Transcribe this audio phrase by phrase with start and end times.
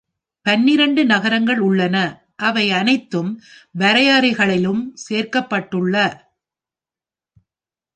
[0.45, 1.97] பன்னிரண்டு நகரங்கள் உள்ளன
[2.35, 3.21] அவை அனைத்து
[3.79, 5.95] வரையறைகளிலும் சேர்க்கப்பட்டுள்ள.